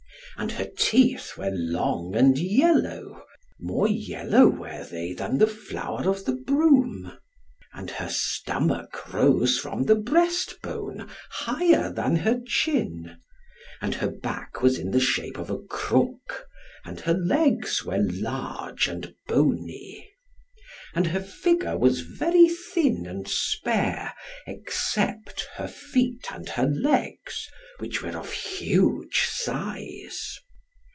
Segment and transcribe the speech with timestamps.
[0.37, 3.25] And her teeth were long and yellow,
[3.59, 7.15] more yellow were they than the flower of the broom.
[7.73, 13.19] And her stomach rose from the breast bone, higher than her chin.
[13.81, 16.47] And her back was in the shape of a crook,
[16.85, 20.07] and her legs were large and bony.
[20.95, 24.13] And her figure was very thin and spare,
[24.47, 27.47] except her feet and her legs,
[27.79, 30.37] which were of huge size.